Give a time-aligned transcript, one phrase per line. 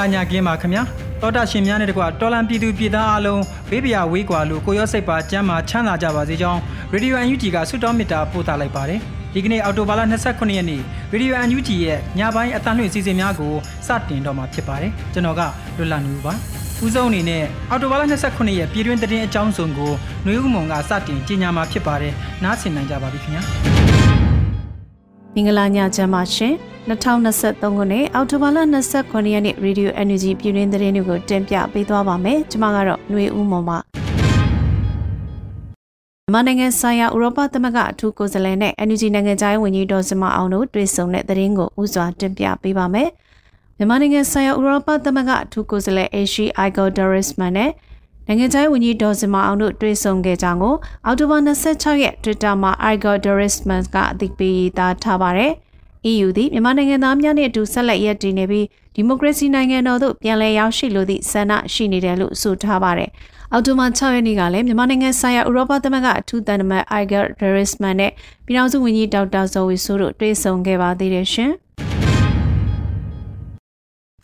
[0.00, 0.82] လာညကင်းပါခင်ဗျာ
[1.22, 6.60] တောတာရှင်များနဲ့တကွတော်လန်ပြည်သူပြည်သားအလုံးဘေးပရာဝေးကွာလို့ကိုရောစိတ်ပါကျမ်းမာချမ်းသာကြပါစေကြောင်း
[6.92, 9.00] ရေဒီယိုအန်ယူဂျီကဆုတောင်းမေတ္တာပို့သလိုက်ပါတယ်
[9.34, 10.80] ဒီကနေ့အော်တိုဘာလ29ရက်နေ့
[11.12, 13.54] ရေဒီယိုအန်ယူဂျီရဲ့ညပိုင်းအတန်းလွှင့်စီစဉ်များကို
[13.86, 15.40] စတင်တော့မှာဖြစ်ပါတယ်ကျွန်တော်က
[15.76, 16.34] လွတ်လပ်နေပါ
[16.84, 19.92] ဦးဆုံးအနေနဲ့အော်တိုဘာလ29ရက်ပြည်တွင်းသတင်းအကြောင်းစုံကို
[20.24, 23.42] ຫນွေဦးမုံကစတင်ကြီးညာမှာဖြစ်ပါတယ်နားဆင်နိုင်ကြပါပြီခင်ဗျာ
[25.34, 26.54] မင်္ဂလာညချမ်းပါရှင်
[26.90, 28.58] 2023ခုနှစ်အောက်တိုဘာလ
[28.94, 33.78] 29ရက်နေ့ Radio Energy ပြည်တွင်းသတင်းတွေကိုတင်ပြပေးသွားပါမယ်ကျွန်မကတော့ຫນွေဦးမုံပါ
[36.22, 43.08] မြန်မာနိုင်ငံဆိုင်ရာဥရောပသမဂ္ဂအထူးကိုယ်စားလှယ်နဲ့ Energy နိုင်ငံခြားရေးဝန်ကြီးဒေါ်စမအောင်တို့တွေ့ဆုံတဲ့သတင်းကိုဥစွာတင်ပြပေးပါမယ်
[43.76, 47.70] မြန်မာနိုင်ငံဆိုင်ရာဥရောပသမဂ္ဂအထူးကိုယ်စားလှယ် Ashi Igor Dorisman နဲ့
[48.26, 50.74] နိုင်ငံခြားရေးဝန်ကြီးဒေါ်စမအောင်တို့တွေ့ဆုံခဲ့ကြောင်းကို
[51.04, 55.54] အောက်တိုဘာ26ရက် Twitter မှာ Igor Dorisman ကအသိပေးသားထားပါတယ်။
[56.08, 63.10] EU သည်မြန်မာနိုင်ငံသားများနဲ့အတူဆက်လက်ရည်တည်နေပြီးဒီမိုကရေစီနိုင်ငံတော်သို့ပြန်လည်ရောက်ရှိလိုသည့်ဆန္ဒရှိနေတယ်လို့ဆိုထားပါတယ်။
[63.52, 68.12] အော်တိုမ6ရက်နေ့ကလည်းမြန်မာနိုင်ငံဆိုင်ရာဥရောပသမဂ္ဂအထူးတန်တမန် Igor Dorisman နဲ့
[68.46, 71.50] ပြည်ထောင်စုဝန်ကြီးဒေါက်တာဇော်ဝီဆိုးတို့တွေ့ဆုံခဲ့ပါသေးတယ်ရှင်။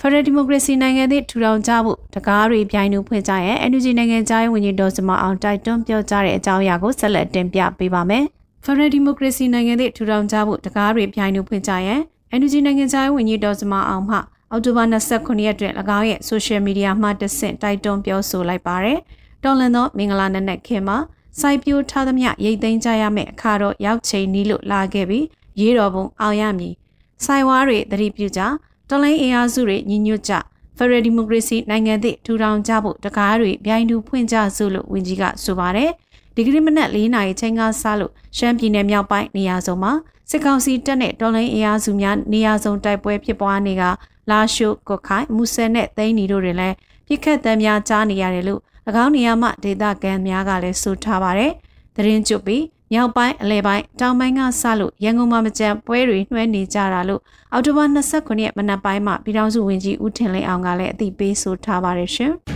[0.00, 8.24] ဖရယ်ဒီမိုကရေစီနိုင်ငံသစ်ထူထောင်ကြဖို့တကားတွေပြိုင်နှူဖွင့်ကြရဲ့ NUG နိုင်ငံသားရေးဝန်ကြီးဒေါ်စမအောင်တိုက်တွန်းပြောကြားတဲ့အကြောင်းအရာကိုဆက်လက်တင်ပြပေးပါမယ်။
[8.68, 12.00] ဖရယ်ဒီမိုကရေစီနိုင်ငံသစ်ထူထောင်ကြဖို့တကားတွေပြိုင်နှူဖွင့်ကြရဲ့
[12.40, 14.16] NUG နိုင်ငံသားရေးဝန်ကြီးဒေါ်စမအောင်မှ
[14.50, 18.98] အောက်တိုဘာ29ရက်တွင်၎င်းရဲ့ social media မှာတဆင့်တိုက်တွန်းပြောဆိုလိုက်ပါတယ်။
[19.44, 20.98] တော်လန်သောမင်္ဂလာနံနက်ခင်းမှာ
[21.40, 25.26] စိုက်ပျိုးထားသမျှရိတ်သိမ်းကြရမယ့်အခါတော့ရောက်ချိန်နီးလို့လာခဲ့ပြီး
[25.60, 26.74] ရေးတော်ပုံအောင်ရမည်။
[27.24, 28.40] စိုက်ဝါးတွေသတိပြုကြ
[28.88, 30.34] တော်လိုင်းအင်အားစုတွေညီညွတ်ကြ
[30.76, 35.90] ဖရယ်ဒီမိုကရေစီနိုင်ငံသစ်ထူထောင်ကြဖို့တကားတွေပြိုင်တူဖွင့်ကြစို့လို့ဝန်ကြီးကဆိုပါတယ်
[36.38, 39.92] ဒီကနေ့မနက်၄နာရီချိန်ကစလို့ရှမ်းပြည်နယ်မြောက်ပိုင်းနေရာစုံမှာ
[40.30, 43.82] စစ်ကောင်စီတပ်နဲ့တော်လိုင်းအင်အားစုများနေရာစုံတိုက်ပွဲဖြစ်ပွားနေက
[44.30, 46.74] လာရှိုးကုတ်ခိုင်မူဆယ်နဲ့သိန်းနီတို့တွေလည်း
[47.06, 48.60] ပြစ်ခတ်တမ်းများကြားနေရတယ်လို့၎
[49.04, 51.52] င်းနေရာမှဒေသခံများကလည်းဆိုထားပါတယ်
[51.96, 57.20] သတင်းကျွတ်ပြီးမြောက်ပိုင်းအလဲပိုင်းတောင်ပိုင်းကစလို့ရန်ကုန်မှာမကြံပွဲတွေနှွှဲနေကြတာလို့
[57.52, 62.34] အောက်တိုဘာ29ရက်မနက်ပိုင်းမှာပြည်ထောင်စုဝန်ကြီးဦးထင်လင်းအောင်ကလည်းအသိပေးဆိုထားပါတယ်ရှင်။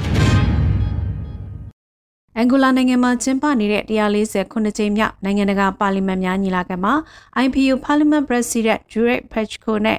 [2.37, 6.95] အန်ဂိုလာနိုင်ငံမှာကျင်းပနေတဲ့149ကြိမ်မြောက်နိုင်ငံတကာပါလီမန်များညီလာခံမှာ
[7.45, 9.99] IPU Parliament President Jurek Pechko နဲ့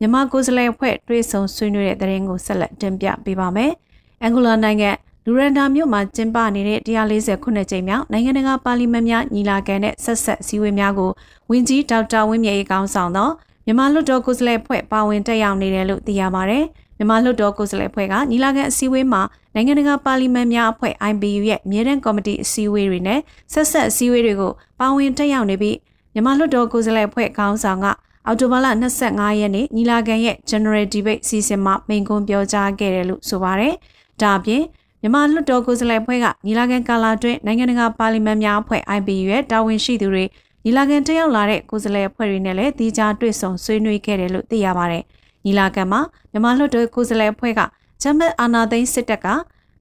[0.00, 3.72] မြန်မာကိုယ်စားလှယ်အဖွဲ့တွေ့ဆုံဆွေးနွေးတဲ့တဲ့ရင်ကိုဆက်လက်တင်ပြပေးပါမယ်။
[4.22, 4.90] အန်ဂိုလာနိုင်ငံ
[5.26, 11.10] လူရန်ဒါမြို့မှာကျင်းပနေတဲ့149ကြိမ်မြောက်နိုင်ငံတကာပါလီမန်များညီလာခံနဲ့ဆက်ဆက်စည်းဝေးများကို
[11.50, 13.28] ဝန်ကြီးဒေါက်တာဝင်းမြတ်ရေးကောင်းဆောင်သော
[13.64, 16.64] မြန်မာလွှတ်တော်ကိုယ်စားလှယ်ဖွဲ့ပါဝင်တက်ရောက်နေတယ်လို့သိရပါတယ်။
[17.00, 19.22] မြန်မာလွှတ်တော်ကိုယ်စားလှယ်ဖွဲ့ကညီလာခံအစည်းအဝေးမှာ
[19.54, 23.20] နိုင်ငံတကာပါလီမန်များအဖွဲ့ IPU ရဲ့အမြဲတမ်းကော်မတီအစည်းအဝေးတွေနဲ့
[23.52, 25.76] ဆက်ဆက်အစည်းအဝေးတွေကိုပါဝင်တက်ရောက်နေပြီး
[26.12, 27.86] မြန်မာလွှတ်တော်ကိုယ်စားလှယ်ဖွဲ့ခေါင်းဆောင်က
[28.26, 28.66] အော်တိုဘာလ
[29.04, 33.74] 25ရက်နေ့ညီလာခံရဲ့ General Debate စီစဉ်မှာမိန့်ခွန်းပြောကြားခဲ့တယ်လို့ဆိုပါတယ်။
[34.20, 34.62] ဒါအပြင်
[35.00, 40.24] မြန်မာလွှတ်တော်ကိုယ်စားလှယ်ဖွဲ့ကညီလာခံကာလအတွင်းနိုင်ငံတကာပါလီမန်များအဖွဲ့ IPU ရဲ့တာဝန်ရှိသူတွေ
[40.64, 45.04] ညီလာခံတက်ရောက်လာတဲ့ကိုယ်စားလှယ်အဖွဲ့တွေနဲ့လည်းတီးခြားတွေ့ဆုံဆွေးနွေးခဲ့တယ်လို့သိရပါတယ်။
[45.44, 46.00] ညီလာခံမှာ
[46.30, 47.60] မြန်မာလွှတ်တော်ကိုယ်စားလှယ်အဖွဲ့က
[48.02, 49.26] ဂျမတ်အာနာသိန်းစစ်တပ်က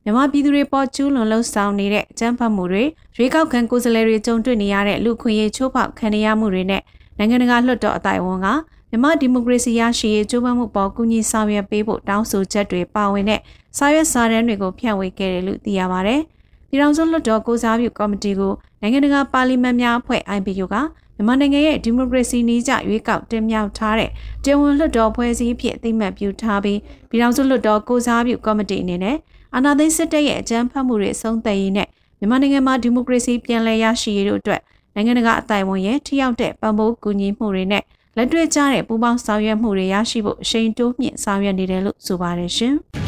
[0.03, 2.83] မြန်မာပြည်သူတွေပေါ်ကျူးလွန်လှုပ်ဆောင်နေတဲ့အကြမ်းဖက်မှုတွေ
[3.17, 6.81] ရွေးကောက်ခံကိုယ်စားလှယ်တွေကြုံတွေ့နေရတဲ့လူခွင့်ရေးချိုးဖောက်ခံရမှုတွေနဲ့
[7.17, 8.47] နိုင်ငံတကာလွှတ်တော်အတိုင်းအဝန်က
[8.89, 13.41] မြန်မာဒီမိုကရေစီရရှိရေးကြိုးပမ်းမှုပေါ်ကူညီဆောင်ရွက်ပေးဖို့တောင်းဆိုချက်တွေပါဝင်တဲ့
[13.77, 16.15] စာရွက်စာတမ်းတွေကိုဖြန့်ဝေခဲ့တယ်လို့သိရပါဗျ။
[16.69, 20.75] ပြည်ထောင်စုလွှတ်တော်ကိုစားပြုကော်မတီကိုနိုင်ငံတကာပါလီမန်များအဖွဲ့ IPU က
[21.19, 24.09] မြန်မာနိုင်ငံရဲ့ဒီမိုကရေစီနည်းကျရွေးကောက်တင်မြှောက်ထားတဲ့
[24.45, 26.79] တင်ဝန်လွှတ်တော်ဖွဲ့စည်းဖြစ်အသိမှတ်ပြုထားပြီး
[27.09, 29.17] ပြည်ထောင်စုလွှတ်တော်ကိုစားပြုကော်မတီအနေနဲ့
[29.55, 31.87] အာဏာသိမ်းစစ်တပ်ရဲ့အကြမ်းဖက်မှုတွေအဆုံးသတ်ရေးနဲ့
[32.19, 34.61] မြန်မာနိုင်ငံမှာဒီမိုကရေစီပြန်လည်ရရှိရေးတို့အတွက်
[34.95, 37.83] နိုင်ငံတကာအတိုင်းအဝန်ရဲ့ထိရောက်တဲ့ပံ့ပိုးကူညီမှုတွေနဲ့
[38.17, 42.75] လက်တွေ့ကျတဲ့ပူးပေါင်းဆောင်ရွက်မှုတွေရရှိဖို့အရှိန်တိုးမြင့်ဆောင်ရွက်နေတယ်လို့ဆိုပါတယ်ရှင်။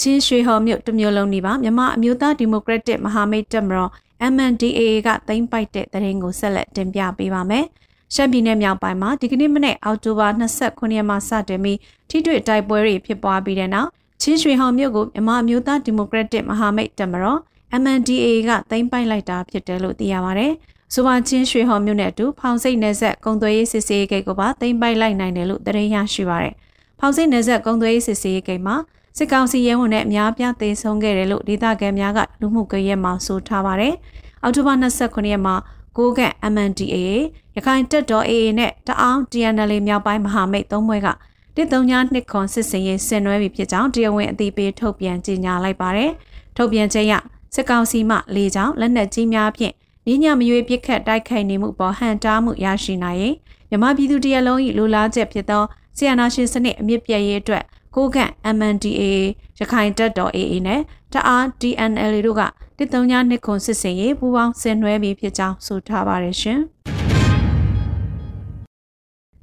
[0.00, 3.90] ချင်းရွှေဟော်မြို့တမျိုးလုံးနေပါမြမအမျိုးသားဒီမိုကရက်တစ်မဟာမိတ်တပ်မတော်
[4.32, 7.64] MNDAA ကသိမ်းပိုက်တဲ့တရင်ကိုဆက်လက်တင်ပြပေးပါမယ်။
[8.14, 11.78] ရှမ်းပြည်နယ်မြောက်ပိုင်းမှာဒီကနေ့မနေ့အောက်တိုဘာ29ရက်မှာစတင်ပြီး
[12.10, 13.88] ထိတွေ့တိုက်ပွဲတွေဖြစ်ပွားပြီးတဲ့နောက်
[14.22, 17.38] ချင်းရွှေဟော်မြို့ကိုမြမအမျိုးသားဒီမိုကရက်တစ်မဟာမိတ်တပ်မတော်
[17.82, 20.46] MNDAA ကသိမ်းပိုက်လိုက်တာဖြစ်တယ်လို့သိရပါဗျ။
[20.94, 26.48] ဆိုပါချင်းရွှေဟော်မြို့နယ်တူဖောင်စိတ်နယ်ဆက်ကုံသွေးရေးစစ်ဆေးရေးဂိတ်ကိုပါသိမ်းပိုက်လိုက်နိုင်တယ်လို့သတင်းရရှိပါဗျ။
[27.00, 28.76] ဖောင်စိတ်နယ်ဆက်ကုံသွေးရေးစစ်ဆေးရေးဂိတ်မှာ
[29.18, 33.94] စစ်ကောင်စီရဲဝန်နဲ့အများပြားသေဆုံးခဲ့တယ်လို့ဒေသခံများကလူမှုကွန်ရက်မှာဆိုထားပါတယ်။
[34.42, 35.54] အောက်တိုဘာ29ရက်မှာ
[35.96, 37.14] ကိုကန့် MNDAA
[37.56, 41.08] ရခိုင်တပ်တော် AA နဲ့တအောင်း TNL မြောက်ပိုင်းမဟာမိတ်သုံးဘွဲက
[41.56, 46.10] တစ်သုံးညာနှစ်ခွန်စစ်စင်ရေးဆင်နွှဲပြီဖြစ်ကြောင်းတရားဝင်အသိပေးထုတ်ပြန်ကြေညာလိုက်ပါတယ်။
[46.56, 47.14] ထုတ်ပြန်ချက်အရ
[47.54, 49.74] စစ်ကောင်စီမှလေကြောင်းလက်နက်ကြီးများဖြင့်
[50.06, 53.34] ညညမရွေးပစ်ခတ်တိုက်ခိုက်နေမှုပေါ်ဟန်တားမှုရရှိနိုင်ရင်
[53.70, 55.62] မြမပြည်သူတရလုံး၏လူလားချက်ဖြစ်သော
[55.96, 57.64] ဆီယနာရှင်စနစ်အမြင့်ပြည့်ရေးအတွက်
[57.94, 59.02] ကိုကန့် MNDAA
[59.58, 60.80] ရခိုင်တပ်တော် AA နဲ့
[61.12, 62.42] တအား DNL တို့က
[62.78, 66.60] တစ်သုံးညနှစ်ခွန်စစ်စင်ရေးပူးပေါင်းဆင်နွှဲပြီးဖြစ်ကြောင်းဆိုထားပါတယ်ရှင်။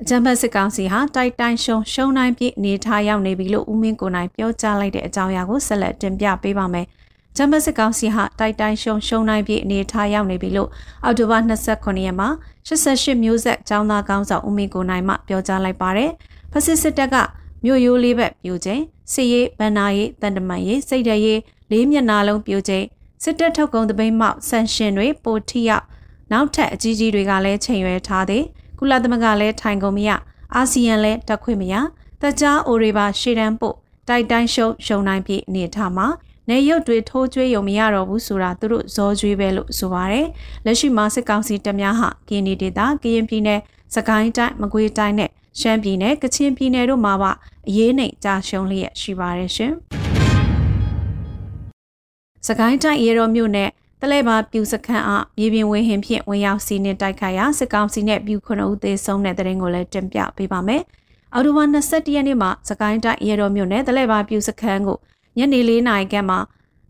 [0.02, 6.86] အကြံဖတ်စစ်ကောင်စီဟာတိုက်တိုင်းရှုံရှုံနိုင်ပြည့်အနေထားရောက်နေပြီလို့ဦးမင်းကိုနိုင်ပြောကြားလိုက်တဲ့အကြောင်းအရာကိုဆက်လက်တင်ပြပေးပါမယ်။
[7.38, 10.70] ဂျမတ်စစ်ကောင်စီဟာတိုက်တိုင်းရှုံရှုံနိုင်ပြည့်အနေထားရောက်နေပြီလို့
[11.04, 12.30] အောက်တိုဘာ29ရက်မှာ
[12.68, 16.12] 88မျိုးဆက်ចောင်းသားကောင်းဆောင်ဦးမင်းကိုနိုင်မှပြောကြားလိုက်ပါတယ်။
[16.52, 17.16] ဖစစ်စစ်တပ်က
[17.64, 18.82] မြို့ရိုးလေးဘက်ပြိုခြင်း
[19.14, 21.40] စစ်ရေးဗန္နာရေးတန်တမန်ရေးစိတ်တရေး
[21.72, 22.86] လေးမျက်နာလုံးပြိုခြင်း
[23.24, 25.86] စစ်တပ်ထုတ်ကုန်တပိမောက်ဆန်ရှင်တွေပိုထိရောက်
[26.32, 28.44] နောက်ထပ်အကြီးကြီးတွေကလည်းချိန်ရွယ်ထားသည်
[28.80, 30.10] ကုလသမဂ္ဂလည်းထိုင်ကုန်မရ
[30.56, 31.76] အာဆီယံလည်းတက်ခွင့်မရ
[32.22, 33.76] တကြားအိုရီပါရှေ့တန်းပို့
[34.08, 36.08] တိုက်တိုင်းရှုံရှုံနိုင်ပြည့်အနေထားမှာ
[36.50, 40.28] နေရုပ်တွေထိုးကျွေးရုံမရတော့ဘူးဆိုတာသူတို့ဇောကျွေးပဲလို့ဆိုပါတယ်
[40.66, 43.60] လက်ရှိမှာစစ်ကောင်စီတပ်များဟာကင်းဒီဒေတာကရင်ပြည်နယ်
[43.96, 45.30] စကိုင်းတိုင်းမကွေးတိုင်းနဲ့
[45.60, 47.32] ရှမ်းပြည်နယ်ကချင်ပြည်နယ်တို့မှာပါ
[47.68, 49.74] အရေးနှိမ်ကြာရှုံးလျက်ရှိပါတယ်ရှင်။
[52.48, 53.70] စကိုင်းတိုင်းရေတော်မြို့နယ်
[54.02, 60.82] တလဲပါပြူစခန်းအားမြေပြင်ဝင်းဟင်ဖြင့်ဝင်ရောက်စီးနှင်တိုက်ခိုက်ရာစစ်ကောင်စီနဲ့ပြူခုနှစ်ဦးသေဆုံးတဲ့တဲ့ရင်ကိုလည်းတင်ပြပေးပါမယ်။
[61.34, 64.98] အော်တိုဘာ21ရက်နေ့မှာစကိုင်းတိုင်းရေတော်မြို့နယ်တလဲပါပြူစခန်းကို
[65.38, 66.40] ညနေ၄နာရီခန့်မှာ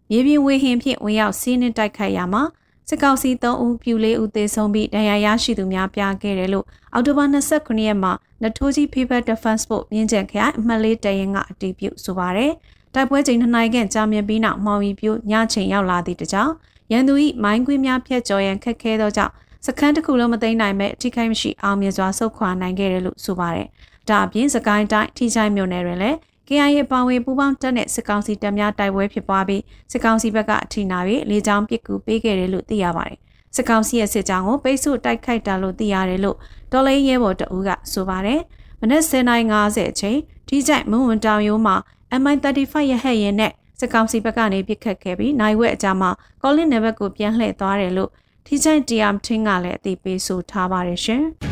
[0.10, 2.44] မြေပြင်ဝင်းဟင်ဖြင့်ဝင်ရောက်စီးနှင်တိုက်ခိုက်ရာမှာ
[2.94, 8.12] စစ်ကောင်စီ3ဦးပြူ4ဦးသေဆုံးပြီးဒဏ်ရာရရှိသူများပြားခဲ့တယ်လို့အောက်တိုဘာ29ရက်မှာ
[8.44, 12.54] နထိုးကြီး People Defense ဖို့မြင်းကျန်ခရိုင်အမှတ်လေးတရင်ကအတည်ပြုဆိုပါရယ်
[12.94, 16.52] တိုက်ပွဲချိန်နှစ်နိုင်ခန့်ကြာမြင့်ပြီးနောက်မောင်ရီပြိုညချိန်ရောက်လာသည့်တကြောင်
[16.92, 19.34] ရန်သူ၏မိုင်းကွင်းများဖျက်ကျော်ရန်ခက်ခဲသောကြောင့်
[19.66, 23.68] စခန်းတစ်ခုလုံးမသိမ်းနိုင်မဲ့အထိခိုက်မရှိအောင်မြင်စွာဆုတ်ခွာနိုင်ခဲ့တယ်လို့ဆိုပါရယ်
[24.10, 26.18] ဒါအပြင်စကိုင်းတိုင်းထိချိုင်းမြို့နယ်တွင်လည်း
[26.54, 29.62] KIA ပါဝင်ပူးပေါင်းတပ်နဲ့စစ်ကောင်စီတပ်များတိုက်ပွဲဖြစ်ပွားပြီး
[29.92, 33.18] စစ်ကောင်စီဘက်ကအထိနာပြီးလေကြောင်းပစ်ကူပေးခဲ့တယ်လို့သိရပါတယ်။
[33.56, 36.38] စစ်ကောင်စီရဲ့စစ်ကြောင်းကိုပိတ်ဆို့တိုက်ခိုက်တာလို့သိရတယ်လို့
[36.72, 38.40] တော်လိုင်းရဲဘော်တအူးကဆိုပါတယ်။
[38.82, 40.18] မနက်09:50အချိန်
[40.48, 41.76] ထိကြိုက်မုံဝန်တောင်ရိုးမှာ
[42.22, 46.10] MI35 ရဟတ်ရင်နဲ့စစ်ကောင်စီဘက်ကနေပစ်ခတ်ခဲ့ပြီးနိုင်ဝက်အကြမှာ
[46.42, 48.10] ကောလင်းနယ်ဘက်ကိုပြန်လှည့်သွားတယ်လို့
[48.46, 51.26] ထိကြိုက်တရားထင်းကလည်းအသိပေးဆိုထားပါတယ်ရှင်။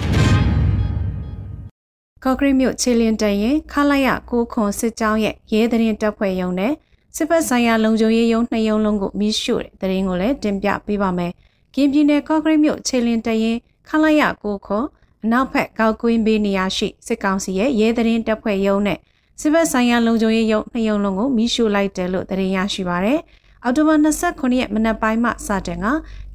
[2.24, 6.74] ကော့ဂရိတ်မြို့ခြေလင်းတရင်ခလာရကိုခွန်စစ်ကြောင်းရဲ့ရဲတရင်တပ်ဖွဲ့ရုံနဲ့
[7.16, 11.32] စစ်ဘက်ဆိုင်ရာလုံခြုံရေးရုံနှစ်ရုံလုံးကိုမိရှို့တဲ့တရင်ကိုလည်းတင်ပြပေးပါမယ်။
[11.76, 13.58] ကင်းပြည်နယ်ကော့ဂရိတ်မြို့ခြေလင်းတရင်
[13.90, 14.86] ခလာရကိုခွန်
[15.24, 18.98] အနောက်ဘက်ကောက်ကွင်းဘေးနေရာရှိစစ်ကောင်စီရဲ့ရဲတရင်တပ်ဖွဲ့ရုံနဲ့
[19.42, 23.20] စစ်ဘက်ဆိုင်ရာလုံခြုံရေးရုံနှစ်ရုံလုံးကိုမိရှို့လိုက်တယ်လို့တရင်ရရှိပါရတယ်။
[23.64, 25.86] အော်တိုဘာ29ရက်မနက်ပိုင်းမှစတင်က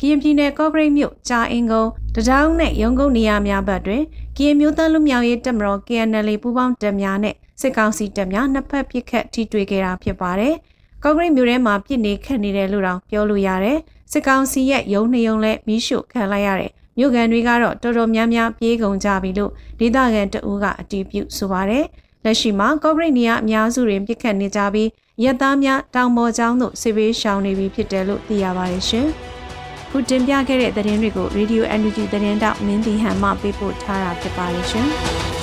[0.00, 4.02] ကရင်ပြည်နယ်ကော့ဂရိတ်မြို့ကြာအင်ကုန်းတဒေါင်းနဲ့ရုံကုန်းနေရာများဘက်တွင်
[4.36, 10.54] ကရင်မျိုးသားလူမျိုးရေးတပ်မတော် KNL ပူးပေါင်းတပ်များနဲ့စစ်ကောင်စီတပ်များနှစ်ဖက်ပစ်ခတ်ထိတွေ့ခဲ့တာဖြစ်ပါတယ်။
[11.02, 13.78] ကော့ဂရိတ်မြို့ထဲမှာပြစ်နေခတ်နေတယ်လို့တောင်ပြောလို့ရတယ်။
[14.12, 21.84] စစ်ကောင်စီရဲ့ရုံနှစ်ရုံလည်းမီးရှို့ခံလိုက်ရတယ်။မြို့ကန်တွေကတော့တော်တော်များများပြေးကုန်ကြပြီလို့ဒေသခံတအူးကအတည်ပြုဆိုပါတယ်။
[22.24, 24.88] လက်ရှိမှာကော့ဂရိတ်နေရာအများစုတွင်ပြစ်ခတ်နေကြပြီး
[25.22, 29.06] ရက်သားများတောင်ပေါ်ကျောင်းသို့ဆေးဘေးရှောင်နေပြီဖြစ်တယ်လို့သိရပါတယ်ရှင်။
[29.90, 34.88] ခုတင်ပြခဲ့တဲ့သတင်းတွေကို Radio Energy သတင်းတောက်မင်းတီဟန်မှပေးပို့ထားတာဖြစ်ပါတယ်ရှင်။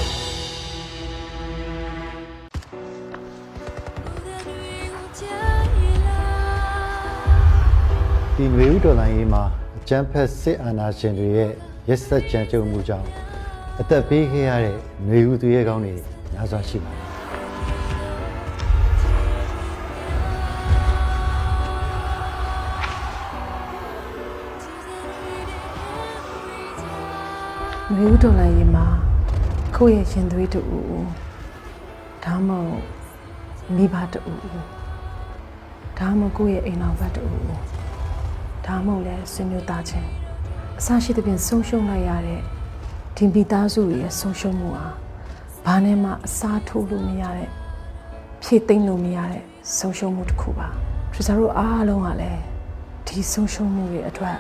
[8.44, 9.44] ီနွေဦးတော်လိုင်းရေးမှာ
[9.78, 11.52] အကြမ်းဖက်စစ်အာဏာရှင်တွေရဲ့
[11.90, 13.08] ရက်စက်ကြမ်းကြုတ်မှုကြောင့်
[13.80, 15.94] အသက်ပေးခဲ့ရတဲ့နွေဦးသူရဲကောင်းတွေ
[16.34, 17.01] များစွာရှိပါတယ်
[27.98, 28.86] မျိုးတော်လိုက်ရင်မှာ
[29.76, 30.62] ကိုယ့်ရဲ့ရှင်သွေးတူ
[32.24, 32.84] ဒါမှမဟုတ်
[33.76, 34.20] မိဘတူ
[35.98, 37.24] ဒါမှမဟုတ်ကိုယ့်ရဲ့အိမ်တော်ဘက်တူ
[38.66, 40.10] ဒါမှမဟုတ်လဲဆွေမျိုးသားချင်း
[40.80, 42.42] အစရှိသဖြင့်ဆုံးရှုံးလိုက်ရတဲ့
[43.16, 44.88] ဒီမိသားစုရဲ့ဆုံးရှုံးမှုဟာ
[45.66, 47.50] ဘာနဲ့မှအစားထိုးလို့မရတဲ့
[48.42, 49.44] ဖြည့်သိမ့်လို့မရတဲ့
[49.78, 50.68] ဆုံးရှုံးမှုတစ်ခုပါ
[51.12, 52.42] ထရီဇာတို့အားလုံးကလည်း
[53.08, 54.38] ဒီဆုံးရှုံးမှုတွေအတွက်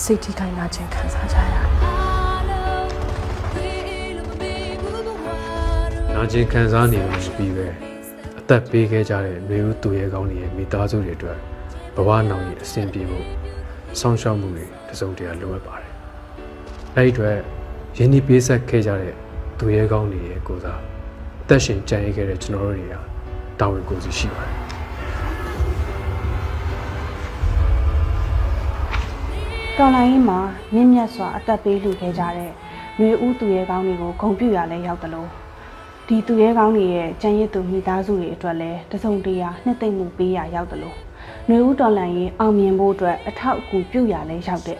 [0.00, 1.67] စိတ်ထိခိုက်နာခြင်းခံစားကြရတယ်
[6.20, 7.66] နာကျင်ခံစားနေလို့မပြီးပဲ
[8.40, 11.38] အသက်ပေးခဲ့ကြတဲ့မျိုးဦးသူရဲကောင်းတွေရဲ့မိသားစုတွေအတွက်
[11.96, 13.26] ဘဝနောင်ရဲ့အဆင်ပြေဖို့
[14.00, 15.92] ဆောင်းရှောက်မှုတွေတစုံတရာလိုအပ်ပါတယ်။
[16.96, 17.36] အဲဒီအတွက်
[17.96, 19.14] ရင်းနှီးပေးဆက်ခဲ့ကြတဲ့
[19.58, 20.80] သူရဲကောင်းတွေရဲ့ကိုစား
[21.42, 22.94] အသက်ရှင်ကြံ့ရခဲ့တဲ့ကျွန်တော်တို့တွေက
[23.60, 24.56] တာဝန်ကိုယ်စီရှိပါတယ်။
[29.78, 30.38] တော်လိုင်းရင်မှာ
[30.72, 32.50] မြင့်မြတ်စွာအသက်ပေးလူခဲ့ကြတဲ့
[32.96, 35.30] ຫນွေဦးသူရဲကောင်းတွေကိုဂုံပြူရလဲရောက်တယ်လို့
[36.10, 40.96] ဒီသူရဲကောင်းတွေရဲ့ကြံရစ်သူမိသားစုတွေအတွက်လည်းတစုံတရာနှစ်သိမ့်မှုပေးရရောက်တယ်လို့
[41.48, 44.78] နှွေဦးတော်လန်ရင်အောင်မြင်ဖို့အတွက်အထောက်အကူပြုရလဲရောက်တဲ့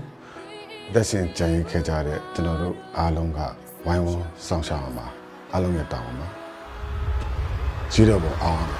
[0.92, 3.40] သက်ရှင်ကြံရစ်ခဲ့ကြတဲ့ကျွန်တော်တို့အားလုံးက
[3.86, 5.06] ဝိုင်းဝန်းဆောင်ရှောက်အောင်ပါ
[5.52, 6.28] အားလုံးရဲ့တောင်းပါ
[7.92, 8.78] ကြီးတော့ပေါ်အောင်ပါ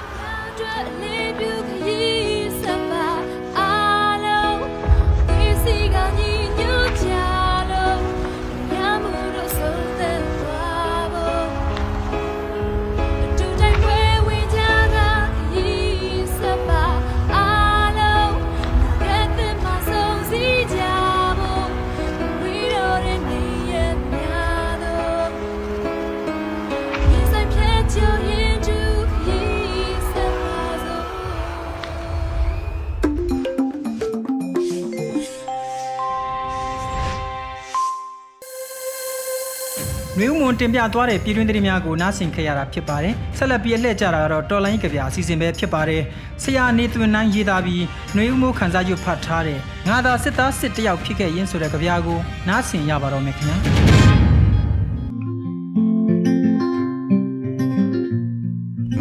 [40.19, 46.01] မျိုးမွန်တင်ပြသွားတဲ့ပြည်တွင်းသတင်းများကိုနားဆင်ခဲ့ရတာဖြစ်ပါတယ်။ဆက်လက်ပြီးအလှည့်ကြတာကတော့တော်လိုင်းကြပြအစီအစဉ်ပဲဖြစ်ပါတယ်။
[46.43, 47.83] ဆရာနေသွင်းနိုင်ရေးသားပြီး
[48.15, 53.57] နှွေဦးမိုးခန်းစားရွတ်ဖတ်ထားတဲ့ငါသာစစ်သားစစ်တယောက်ဖြစ်ခဲ့ရင်းဆိုတဲ့ကြပြကိုနားဆင်ရပါတော့မယ်ခင်ဗျာ။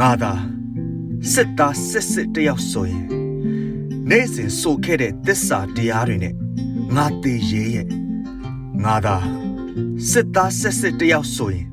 [0.00, 0.32] ငါသာ
[1.32, 3.04] စစ်သားစစ်စစ်တယောက်ဆိုရင်
[4.10, 6.34] နေ့စဉ်ဆိုခဲ့တဲ့သစ္စာတရားတွေနဲ့
[6.96, 7.86] ငါတည်ရေးရဲ့
[8.84, 9.16] ငါသာ
[10.10, 11.66] စစ်သားစစ်စစ်တယောက်ဆိုရင်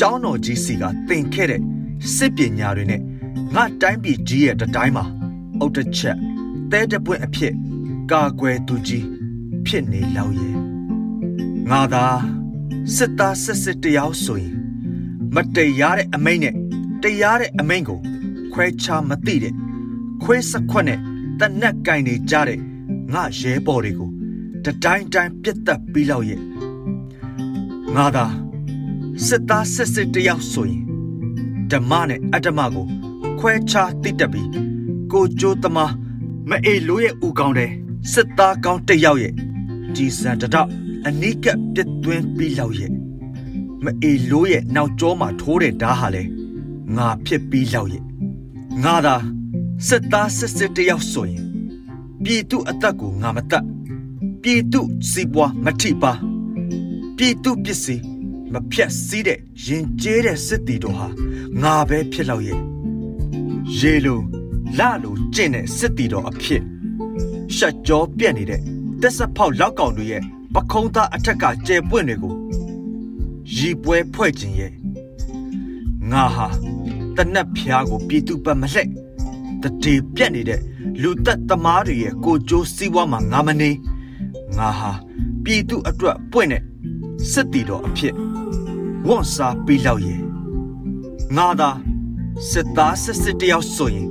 [0.00, 1.62] ကျောင်းတော်ကြီးစီကသင်ခဲ့တဲ့
[2.14, 3.02] စစ်ပညာတွေနဲ့
[3.54, 5.04] ငါတိုင်းပြည်ကြီးရဲ့တတိုင်းမှာ
[5.60, 6.16] အုတ်တစ်ချက်
[6.70, 7.54] တဲတပွင့်အဖြစ်
[8.10, 9.06] ကာကွယ်သူကြီး
[9.66, 10.56] ဖြစ်နေလောက်ရဲ့
[11.70, 12.04] ငါသာ
[12.96, 14.54] စစ်သားစစ်စစ်တယောက်ဆိုရင်
[15.34, 16.54] မတရားတဲ့အမိန့်နဲ့
[17.02, 18.00] တရားတဲ့အမိန့်ကို
[18.52, 19.54] ခွဲခြားမသိတဲ့
[20.22, 20.98] ခွဲစက်ခွက်နဲ့
[21.40, 22.58] တနက်ကင်နေကြတဲ့
[23.12, 24.10] ငါရဲဘော်တွေကို
[24.64, 26.40] တတိုင်းတိုင်းပြတ်တက်ပြီးလောက်ရဲ့
[27.96, 28.26] ငါသာ
[29.26, 30.82] စစ်သားစစ်စစ်တယောက်ဆိုရင်
[31.70, 32.86] ဓမ္မနဲ့အတ္တမကို
[33.38, 34.50] ခွဲခြားသိတတ်ပြီး
[35.12, 35.92] ကိုကြိုးသမား
[36.48, 37.70] မအေလိုရဲ့ဥကောင်းတဲ့
[38.12, 39.34] စစ်သားကောင်းတစ်ယောက်ရဲ့
[39.94, 40.68] ဒီစံတတော့
[41.06, 42.92] အနိကပြတ်သွင်းပြီးလောက်ရဲ့
[43.84, 46.22] မအေလိုရဲ့နောက်ကျောမှာထိုးတဲ့ဓာတ်ဟာလဲ
[46.96, 48.04] ငါဖြစ်ပြီးလောက်ရဲ့
[48.84, 49.16] ငါသာ
[49.88, 51.44] စစ်သားစစ်စစ်တယောက်ဆိုရင်
[52.24, 53.64] ပြည်သူအသက်ကိုငါမတတ်
[54.42, 54.80] ပြည်သူ
[55.10, 56.12] စီးပွားမထိပါ
[57.22, 58.02] ပြည်သူပစ္စည်း
[58.52, 61.08] မဖြတ်စည်းတဲ့ရင်ကျေးတဲ့စစ်တီတော်ဟာ
[61.62, 62.60] ငါပဲဖြစ်လောက်ရဲ့
[63.78, 64.20] ရေလို
[64.78, 66.62] လလိုကျင့်တဲ့စစ်တီတော်အဖြစ်
[67.56, 68.60] ရှက်ကြောပြက်နေတဲ့
[69.00, 70.22] တက်ဆက်ဖောက်လောက်ကောင်တွေရဲ့
[70.54, 72.34] ပခုံးသားအထက်ကကျဲပွင့်တွေကို
[73.56, 74.72] ရီပွဲဖွဲ့ခြင်းရဲ့
[76.10, 76.46] ငါဟာ
[77.16, 78.88] တနက်ဖျားကိုပြည်သူပတ်မလှဲ့
[79.62, 80.60] တတိပြက်နေတဲ့
[81.02, 83.70] လူသက်သမားတွေရဲ့ကိုကြိုးစည်းဝါးမှာငါမနေ
[84.56, 84.92] ငါဟာ
[85.44, 86.69] ပြည်သူအတွက်ပွင့်တဲ့
[87.32, 88.14] စစ်တီတော်အဖြစ်
[89.08, 90.20] ဝန်စားပြီးလောက်ရဲ့
[91.36, 91.70] ငါသာ
[92.50, 94.08] စစ်သားစစ်စစ်တယောက်ဆိုရင်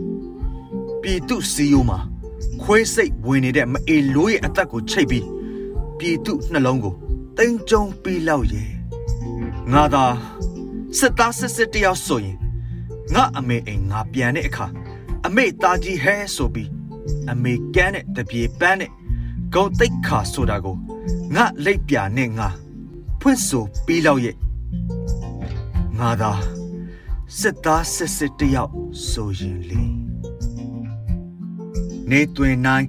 [1.01, 2.00] ပြည်သူစီယိုမှာ
[2.62, 5.25] ခွေးစိတ်ဝင်နေတဲ့မအေလိုးရဲ့အသက်ကိုချိတ်ပြီး
[5.98, 6.96] ပြည်သူနှလုံးကို
[7.38, 8.70] တိမ်ကြုံပြီးလောက်ရဲ့
[9.72, 10.06] ငါသာ
[10.98, 12.38] စစ်သားစစ်စစ်တယောက်ဆိုရင်
[13.13, 14.66] ငါအမေအိမ်ငါပြန်တဲ့အခါ
[15.25, 16.70] အမေသားကြီးဟဲဆိုပြီး
[17.32, 18.92] အမေကန်းတဲ့တပြေပန်းတဲ့
[19.54, 20.75] ဂုံတိတ်ခါဆိုတာကို
[21.36, 22.50] ငါလိပ်ပြနဲ့ငါ
[23.22, 24.36] ဖွင့်ဆိုပြီးလောက်ရဲ့
[26.00, 26.32] ငါသာ
[27.40, 28.72] စစ်သားစစ်စစ်တယောက်
[29.10, 29.84] ဆိုရင်လေ
[32.10, 32.86] နေတွင်နိုင်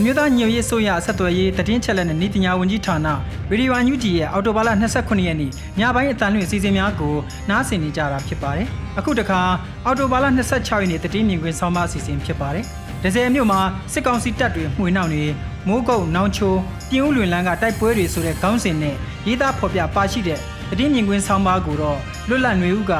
[0.00, 3.08] အမျိုးသားညွေရေးဆိုရဆက်သွယ်ရေးတည်င်းချက်လက်နဲ့ဤပညာဝန်ကြီးဌာန
[3.50, 7.14] ရေဒီယိုအန်ယူဂျီရဲ့အော်တိုဘာလ29ရက်နေ့ညပိုင်းအတန်လွင့်အစီအစဉ်များကို
[7.50, 8.66] နားဆင်နေကြတာဖြစ်ပါတယ်။
[8.98, 9.40] အခုတခါ
[9.84, 12.64] အော်တိုဘာလ26ရက်နေ့တည်င်းမြင်ကွင်းဆောင်းပါအစီအစဉ်ဖြစ်ပါတယ်။
[13.02, 13.60] ဒဇယ်မြို့မှာ
[13.92, 15.24] စစ်ကောင်စီတပ်တွေမှွေနှောက်နေ
[15.68, 16.54] မိုးကုတ်နောင်ချို
[16.90, 18.94] ပြင်းဦးလွင်လန်းကတိုက်ပွဲတွေဆိုတဲ့ခေါင်းစဉ်နဲ့
[19.26, 20.38] ရေးသားဖော်ပြပါရှိတဲ့
[20.78, 21.98] တည်င်းမြင်ကွင်းဆောင်းပါကိုတော့
[22.28, 22.92] လွတ်လပ်နေဦးက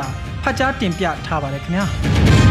[0.43, 1.85] ဖတ်ကြားတင်ပြထားပါတယ်ခင်ဗျာ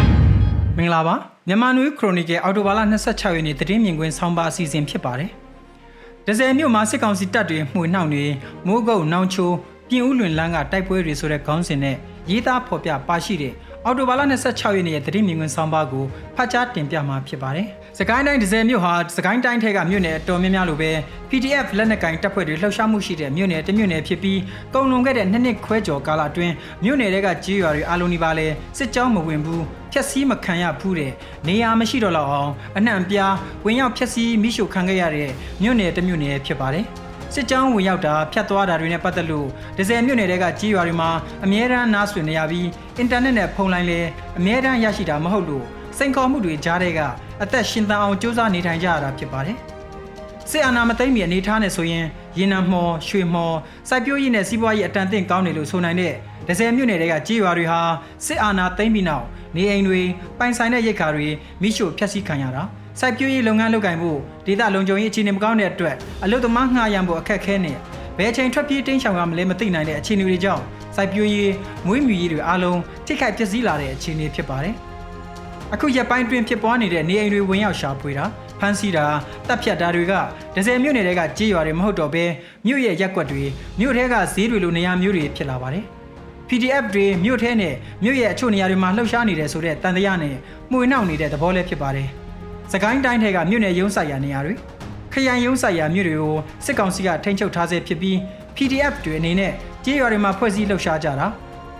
[0.79, 5.31] ။မင်္ဂလာပါ မြန်မာနွေခရိုနီကယ်အော်တိုဘာလ26ရက်နေ့သတင်းမြင်ကွင်းဆောင်းပါအစီအစဉ်ဖြစ်ပါတယ်။
[6.25, 8.23] ဒဇယ်မြို့မှာစစ်ကောင်စီတပ်တွေမှွေနှောက်နေ
[8.67, 9.51] မိုးကုတ်နောင်ချို
[9.89, 11.95] ပြင်ဦးလွင်လန်းကတိုက်ပွဲတွေဆိုတဲ့ခေါင်းစဉ်နဲ့
[12.29, 13.53] ရေးသားဖော်ပြပါရှိတဲ့
[13.85, 17.67] အော်တိုဘာလ26ရက်နေ့ရဲ့သတင်းမြင်ကွင်းဆောင်းပါကိုဖတ်ကြားတင်ပြမှာဖြစ်ပါတယ်။
[17.99, 20.91] စကိုင်းတိုင်းဒဇယ်မြို့ဟာစကိုင်းတိုင်းထဲကမြို့နယ်အတော်များများလိုပဲ
[21.29, 24.39] PDF လက်နက်ကင်တပ်ဖွဲ့တွေလှုပ်ရှားမှုရှိတဲ့မြို့နယ်တစ်မြို့နယ်ဖြစ်ပြီး
[24.73, 28.47] ကုံလွန်ခဲ့တဲ့နှစ်နှစ်ခွဲကျော်ကာလအတွင်းမြို့နယ်တွေကကြေးရွာတွေအလုံးဒီပါလဲ
[28.77, 31.11] စစ်ကြောင်းမဝင်ဘူးဖြက်စီးမခံရဘူးတဲ့
[31.47, 33.33] နေရာမရှိတော့လောက်အောင်အနှံ့ပြား
[33.65, 35.29] ဝင်ရောက်ဖြက်စီးမိရှုခံခဲ့ရတဲ့
[35.61, 36.85] မြို့နယ်တစ်မြို့နယ်ဖြစ်ပါတယ်
[37.33, 41.09] စစ်ကြောင်းဝင်ရောက်တာဖြတ်သွားတာတွေနဲ့ပတ်သက်လို့ဒဇယ်မြို့နယ်တွေကကြီးရွာတွေမှာ
[41.43, 42.67] အမြဲတမ်းနားဆွေနေရပြီး
[42.97, 45.65] အင်တာနက်နဲ့ဖုန်းလိုင်းလည်းအမြဲတမ်းရရှိတာမဟုတ်လို့
[45.97, 46.99] စိန်ခေါ်မှုတွေကြားတဲ့က
[47.43, 49.57] အသက်ရှင်သန်အောင်စူးစမ်းနေထိုင်ကြရတာဖြစ်ပါတယ်။
[50.49, 52.05] စစ်အာဏာမသိမ်းမီအနေထားနဲ့ဆိုရင်
[52.37, 53.57] ရေနံမော်ရွှေမော်
[53.89, 56.13] စိုက်ပျိုးရေးနဲ့စီးပွားရေးအတန်တင့်ကောင်းတယ်လို့ဆိုနိုင်တဲ့
[56.47, 57.79] ဒဇယ်မြို့နယ်တွေကကြေးရွာတွေဟာ
[58.25, 60.01] စစ်အာဏာသိမ်းပြီးနောက်နေအိမ်တွေ
[60.39, 61.27] ပိုင်ဆိုင်တဲ့ရိတ်ခါတွေ
[61.61, 62.63] မိရှို့ဖျက်ဆီးခံရတာ
[62.99, 67.77] စိုက်ပျိုးရေးလုပ်ငန်းလုပ်ကိုင်ဖို့ဒေသလုံခြုံရေးအခြေအနေမကောင်းတဲ့အတွက်အလုပ်သမားငှားရမ်းဖို့အခက်အခဲနဲ့
[68.17, 70.63] ဘယ်ချိန်ထွက်ပြေးတင်းရှောင်ရမလဲမသိနိုင်တဲ့အခြေအနေတွေကြောင့်
[70.95, 71.51] စိုက်ပျိုးရေး
[71.87, 74.75] မွေးမြူရေးတွေအားလုံးထိခိုက်ပျက်စီးလာတဲ့အခြေအနေဖြစ်ပါတယ်။
[75.73, 78.25] အခုရက်ပိုင်းတွင်ဖြစ်ပွားနေတဲ့နေအိမ်တွေဝင်ရောက်ရှာဖွေတာ
[78.59, 79.05] ဖမ်းဆီးတာ
[79.47, 80.13] တပ်ဖြတ်တာတွေက
[80.55, 82.25] ဒဇယ်မြို့နယ်တွေကကြေးရွာတွေမဟုတ်တော့ဘဲ
[82.65, 83.43] မြို့ရဲ့ရက်ကွက်တွေ
[83.79, 85.83] မြို့ထဲကဈေးတွေလိုနေရာမျိုးတွေဖြစ်လာပါတယ်။
[86.49, 87.73] PDF တွေမြို့ထဲနဲ့
[88.03, 90.35] မြို့ရဲ့အချို့နေရာတွေမှာလှုပ်ရှားနေတဲ့ဆိုတဲ့တန်တရားနဲ့
[90.71, 92.07] မှုနှောက်နေတဲ့သဘောလည်းဖြစ်ပါတယ်။
[92.71, 94.53] စကိုင်းတိုင်းထဲကမြို့နယ်ရုံးဆိုင်ရာနေရာတွေ
[95.13, 98.17] ခရိုင်ရုံးဆိုင်ရာမြို့တွေကိုစစ်ကောင်စီကထိန်းချုပ်ထားဆဲဖြစ်ပြီး
[98.55, 99.51] PDF တွေအနေနဲ့
[99.85, 101.27] ကြေးရွာတွေမှာဖွဲ့စည်းလှုပ်ရှားကြတာ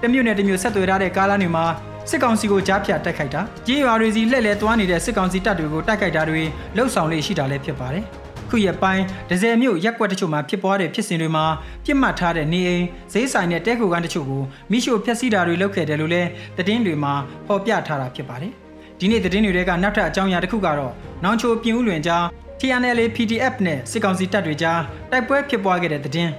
[0.01, 1.65] တမြို့နယ်တစ်မြို့ဆက်သွယ်ထားတဲ့ကားလမ်းတွေမှာ
[2.09, 6.41] စစ်ကောင်စီကိုကြားဖြတ်တိုက်ခိုက်တာကြေးရွာတွေစီလှည့်လည်သွားနေတဲ့စစ်ကောင်စီတပ်တွေကိုတိုက်ခိုက်တာတွေ
[6.75, 8.03] လှုပ်ဆောင်လေးရှိတာလည်းဖြစ်ပါတယ်
[8.49, 11.45] ခုရက်ပိုင်းဒဇယ်မြို့ရက်ကွက်တချို့မှာဖြစ်ပွားတဲ့ဖြစ်စဉ်တွေမှာ
[11.85, 17.13] ပြစ်မှတ်ထားတဲ့နေအိမ်ဈေးဆိုင်နဲ့တဲခိုကန်းတချို့ကိုမိရှို့ဖျက်ဆီးတာတွေလုပ်ခဲ့တယ်လို့လည်းသတင်းတွေမှာ
[17.47, 18.53] ဖော်ပြထားတာဖြစ်ပါတယ်
[18.99, 22.23] ဒီနေ့သတင်းတွေကနောက်ထပ်အကြောင်းအရာတစ်ခုကတော့နောင်ချိုပြင်ဦးလွင်ကြား
[22.59, 26.31] TNL PDF နဲ့စစ်ကောင်စီတပ်တွေကြားတိုက်ပွဲဖြစ်ပွားခဲ့တဲ့သတင်း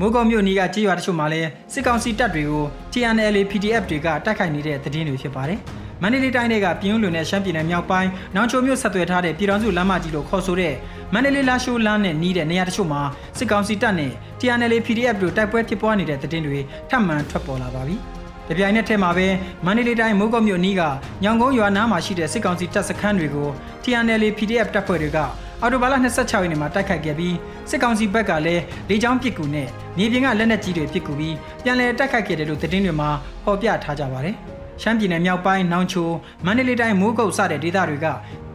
[0.00, 5.58] မိုးကုံမြို့နီးကကြေးရွာတချို့မှာလည်းစစ်ကောင်စီတပ်တွေကို TNL PDF တွေကတိုက်ခိုက်နေတဲ့သတင်းတွေဖြစ်ပါတယ်။
[6.02, 10.74] မန္တလေးတိုင်းကပြင်းဦးလွင်နဲ့ရှမ်းပြည်နယ်မြောက်ပိုင်းနောင်ချိုမြို့ဆက်သွယ်ထားတဲ့ပြည်တော်စုလမ်းမကြီးလို့ခေါ်ဆိုတဲ့
[11.14, 13.02] မန္တလေးလာရှိုးလမ်းနဲ့နီးတဲ့နေရာတချို့မှာ
[13.38, 16.58] စစ်ကောင်စီတပ်နဲ့ TNL PDF တို့တိုက်ပွဲဖြစ်ပွားနေတဲ့သတင်းတွေ
[16.90, 17.96] ထပ်မံထွက်ပေါ်လာပါပြီ။
[18.48, 19.26] တပြိုင်နက်တည်းမှာပဲ
[19.66, 20.82] မန္တလေးတိုင်းမိုးကုတ်မြို့နီးက
[21.24, 23.48] ညောင်ကုန်းရွာနားမှာရှိတဲ့စစ်ကောင်စီတပ်စခန်းတွေကို
[23.82, 25.18] TNL PDF တပ်ဖွဲ့တွေက
[25.62, 27.34] အော်တိုဘာလ26ရက်နေ့မှာတိုက်ခိုက်ခဲ့ပြီး
[27.70, 29.68] စစ်ကောင်စီဘက်ကလည်းလေကြောင်းပစ်ကူနဲ့
[29.98, 33.10] မြေပြင်ကလက်နက်ကြီးတွေပစ်ကူပြီးပြန်လည်တိုက်ခိုက်ခဲ့တယ်လို့သတင်းတွေမှာ
[33.44, 34.36] ဖော်ပြထားကြပါတယ်။
[34.82, 36.08] ရှမ်းပြည်နယ်မြောက်ပိုင်းနောင်ချို
[36.46, 38.06] မန္တလေးတိုင်းမိုးကုတ်စတဲ့ဒေသတွေက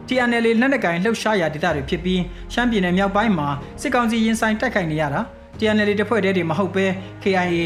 [0.08, 2.20] TNL လက်နက်ကိုင်လှုပ်ရှားရာဒေသတွေဖြစ်ပြီး
[2.52, 3.48] ရှမ်းပြည်နယ်မြောက်ပိုင်းမှာ
[3.80, 5.20] စစ်ကောင်စီရင်ဆိုင်တိုက်ခိုက်နေရတာ
[5.58, 6.86] TNL တပ်ဖွဲ့တွေမဟုတ်ဘဲ
[7.22, 7.60] KIA,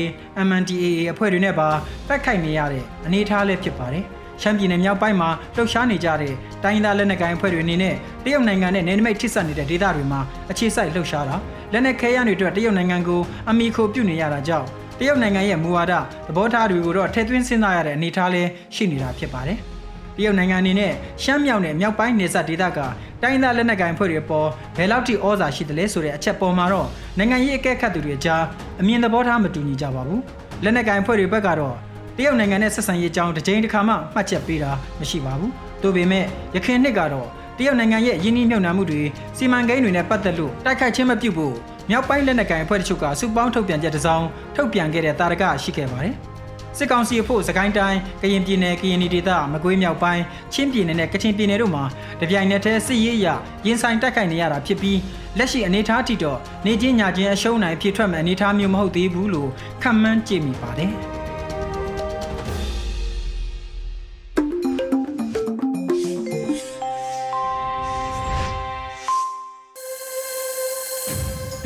[0.46, 1.68] MNDAA အဖွဲ့တွေနဲ့ပါ
[2.08, 4.04] တိုက်ခိုက်နေရတဲ့အနေအထားလည်းဖြစ်ပါတယ်။
[4.42, 10.20] ရှမ်းပြည်နယ်မြောက်ပိုင်းမှာလှုပ်ရှားနေကြတဲ့တိုင်းသားလက်နက်ကိုင်အဖွဲ့တွေအနေနဲ့တရုတ်နိုင်ငံနဲ့နယ်နိမိတ်ထိစပ်နေတဲ့ဒေသတွေမှာ
[10.50, 11.36] အခြေစိုက်လှုပ်ရှားတာ
[11.72, 13.20] လက်နက်ခဲယမ်းတွေအတွက်တရုတ်နိုင်ငံကို
[13.50, 14.66] အမိခိုပြုနေရတာကြောင့်
[14.98, 15.94] တရုတ်နိုင်ငံရဲ့မူဝါဒ
[16.26, 19.58] သဘောထားတွေကိုတော့ထည့်သွင်းစဉ်းစားရတဲ့အနေအထားလေးရှိနေတာဖြစ်ပါတယ်။
[20.16, 22.78] တရုတ်နိုင်ငံအနေနဲ့ရှမ်းမြောက်နဲ့မြောက်ပိုင်းနေဆက်ဒေသက
[23.22, 28.42] တိုင်းသားလက်နက်ကိုင်ဖွဲ့တွေပေါ်ဘယ်လောက်ထိဩဇာရှိသလဲဆိုတဲ့အချက်ပေါ်မှာတော့နိုင်ငံရေးအကဲခတ်သူတွေကြား
[28.80, 30.20] အမြင်သဘောထားမတူညီကြပါဘူး။
[30.64, 31.76] လက်နက်ကိုင်ဖွဲ့တွေဘက်ကတော့
[32.18, 35.50] တရုတ်နိုင်ငံနဲ့ဆက်ဆံရေးအကြောင်းတစ်ကြိမ်တစ်ခါမှမှတ်ချက်ပေးတာမရှိပါဘူး။
[35.82, 39.02] ဒါပေမဲ့ရခိုင်နှစ်ကတော့တတရုတ်နိုင်ငံရဲ့ယင်းနှိမ့်မြုံနှံမှုတွေ
[39.36, 41.54] စီမံကိန်းတွေနဲ့ပတ်သက်လို့တိုက်ခိုက်ခြင်းမပြုဖို့
[41.90, 44.24] မြောက်ပိုင်းလက်နက်ကိုင်အဖွဲ့တချို့ကစုပေါင်းထုတ်ပြန်ချက်တစ်စောင်
[44.56, 46.14] ထုတ်ပြန်ခဲ့တဲ့တာရကရှိခဲ့ပါတယ်။
[46.78, 51.84] စစ်ကောင်စီအဖို့စကိုင်းတိုင်းကရင်ပြည်နယ်ကရင်ပြည်ဒေသမကွေးမြောက်ပိုင်းချင်းပြည်နယ်နဲ့ကချင်ပြည်နယ်တို့မှာ
[52.20, 53.28] တပြိုင်နက်တည်းစစ်ရေးအရ
[53.66, 54.98] ရင်ဆိုင်တိုက်ခိုက်နေရတာဖြစ်ပြီး
[55.38, 59.50] လက်ရှိအနေအထားထိတော့နေချင်းညချင်းအရှုံးနိုင်ဖြစ်ထွက်မဲ့အနေအထားမျိုးမဟုတ်သေးဘူးလို့
[59.82, 60.92] ခန့်မှန်းကြည့်မိပါတယ်။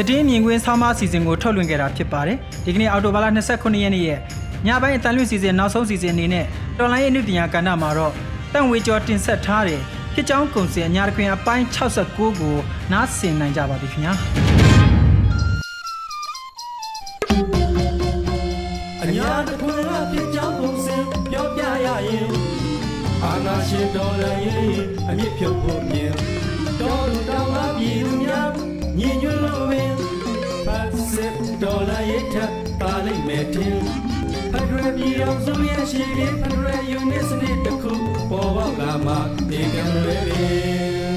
[0.09, 4.19] တည်င်းမြင်ကွင်းဆောင်းပါးအစီအစဉ်ကိုထုတ်လွှင့်ခဲ့တာဖြစ်ပါတယ်ဒီကနေ့အော်တိုဘာလ29ရက်နေ့ရဲ့
[4.67, 6.45] ညပိုင်းအတန်လွင့်စီစဉ်နောက်ဆုံးစီစဉ်အနေနဲ့
[6.79, 8.13] တော်လိုင်းရဲ့အနုပညာကဏ္ဍမှာတော့
[8.53, 9.81] တန့်ဝေကျော်တင်ဆက်ထားတဲ့
[10.15, 12.57] ဖြစ်ကြောင်းကုံစင်အညာတခွင်အပိုင်း69ကို
[12.93, 14.13] နားဆင်နိုင်ကြပါပြီခင်ဗျာ
[19.03, 20.97] အညာတခွင်ကဖြစ်ကြောင်းပုံစံ
[21.31, 22.29] ပြောပြရရင်
[23.25, 26.13] အာနာရှင်တော်လည်းအမြင့်ဖြုတ်ဖို့မြင်
[26.81, 28.51] တော်လူတော်ကပြည်သူများ
[28.99, 29.52] ညီညွတ်လို့ပင်ဖတ်
[31.63, 32.37] စစ်တော်လည်းရထ
[32.81, 33.79] ပါလိမ့်မယ်တင်
[34.53, 37.93] ဖက်ဒရယ်ပြည်အောင်စုရဲ့ရှိပြီးဖက်ဒရယ်ယူနစ်စနစ်တစ်ခု
[38.31, 39.15] ပေါ်ပေါက်လာမှ
[39.49, 41.15] ဒီကံတွေပင်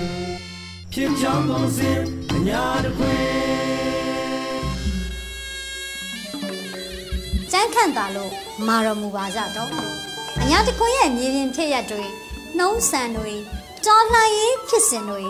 [0.93, 1.91] ဖြစ်ကြောင်းပုံစံ
[2.35, 3.23] အညာတခွင်
[7.51, 8.31] ကြမ်းခန့်တာလို့
[8.67, 9.71] မာရမူပါကြတော့
[10.41, 12.03] အညာတခွင်ရဲ့မြေပြင်ဖြစ်ရက်တွေ
[12.57, 13.33] နှုံးဆန်တွေ
[13.85, 15.23] ကြောလှန်ရေးဖြစ်စဉ်တွေ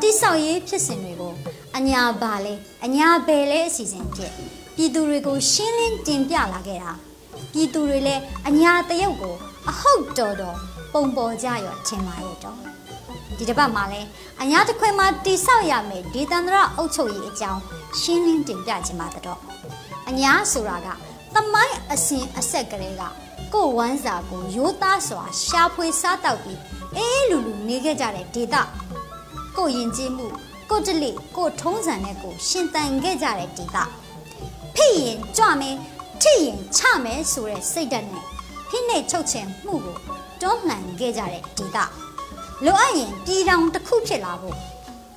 [0.00, 1.32] တိဆောက်ရေးဖြစ်စဉ်တွေကို
[1.76, 2.54] အညာပါလေ
[2.84, 6.92] အညာဘယ်လဲအစီအစဉ်ဖြစ် ပြည်သူတွေကိုရှင်းလင်းတင်ပြလာခဲ့တာ
[7.52, 9.34] ပြည်သူတွေလည်းအညာတရုတ်ကို
[9.70, 10.56] အဟုတ်တော်တော်
[10.92, 12.56] ပုံပေါ်ကြရောထင်ပါရဲ့တော့
[13.36, 14.00] ဒီတစ်ပတ်မှာလဲ
[14.42, 17.60] အညာတခွင်မှာတိဆောက်ရမယ်ဒေသန္တရအုပ်ချုပ်ရေးအကြောင်း
[18.00, 19.38] ရှင်းလင်းတင်ပြခြင်းပါတော့
[20.08, 20.88] အညာဆိုတာက
[21.34, 23.02] သမိုင်းအစဉ်အဆက်ကလေးက
[23.54, 26.60] ကိုယ်ဝမ်းစာကိုရိုးသားစွာရှာဖွေစားတောက်ပြီး
[26.96, 28.62] အေးလူလူနေခဲ့ကြတဲ့ဒေတာ
[29.56, 30.26] ကိုယ်ယဉ်ကျေးမှု
[30.70, 33.84] ကိုယ်တလိကိုယ်ထုံးစံနဲ့ကိုယ်ရှင်တန်ခဲ့ကြတဲ့ဒေတာ
[34.80, 35.76] ဖိရင်ကြွမယ်
[36.22, 38.24] ထိရင်ချမယ်ဆိုတဲ့စိတ်ဓာတ်နဲ့
[38.68, 39.96] ဖိနှိပ်ချုပ်ချင်မှုကို
[40.40, 41.84] တွန်းလှန်ခဲ့ကြတဲ့ဒေတာ
[42.64, 44.56] လိုအပ်ရင်ပြည်တောင်တစ်ခုဖြစ်လာဖို့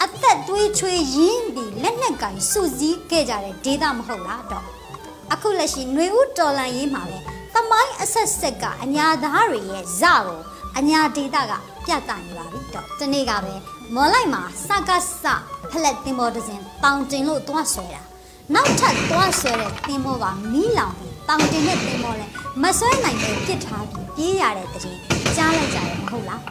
[0.03, 4.65] အသက်သွေးချွေးရင်းပြီးလက်နက်ကင်စုစည်းခဲ့ကြတဲ့ဒေတာမဟုတ်လားတော့
[5.33, 7.19] အခုလက်ရှိຫນွေဦးတော်လန်ရေးမှာလဲ
[7.53, 10.39] သမိုင်းအဆက်ဆက်ကအညာသားတွေရဲ့ဇကို
[10.77, 11.53] အညာဒေတာက
[11.85, 13.53] ပြတ်တနေပါပြီတော့ဒီနေ့ကပဲ
[13.95, 15.25] မော်လိုက်မှာစကစ
[15.71, 18.01] ဖလက်တင်မော်ဒဇင်တောင်တင်လို့သွားဆွဲတာ
[18.55, 22.27] နောက်ထပ်သွားဆွဲတဲ့တင်မောကမီးလောင်ပြီးတောင်တင်တဲ့တင်မောလဲ
[22.61, 24.99] မဆွဲနိုင်တဲ့ပြစ်ထားပြီးပြေးရတဲ့တည်း
[25.35, 26.41] ကြားလိုက်ကြရမဟုတ်လား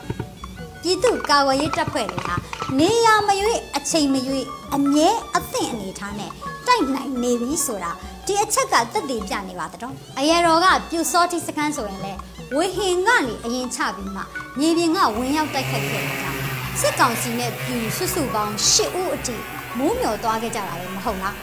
[0.83, 2.37] ပြည်သူကာဝရေးတပ်ဖွဲ့တွေဟာ
[2.79, 6.31] နေရမရွေ့အချိန်မရွေ့အမြဲအသင့်အနေထားနဲ့
[6.67, 7.91] တိုက်နိုင်နေပြီဆိုတာ
[8.27, 12.13] ဒီအချက်ကတက်တည်ပြနေပါတော့အရတော်ကပြူစောတိစခန်းဆိုရင်လေ
[12.55, 14.23] ဝေဟင်ကနေအရင်ချပြီးမှ
[14.59, 16.41] မြေပြင်ကဝင်ရောက်တိုက်ခတ်ခဲ့တာကြောင့်
[16.81, 19.37] စစ်ကောင်စီနဲ့ပြူဆွစုပေါင်း၈ဦးအထိ
[19.79, 21.37] မိုးမျောသွားခဲ့ကြတာပဲမဟုတ်လား